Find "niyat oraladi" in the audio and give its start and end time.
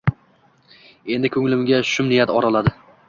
2.13-2.75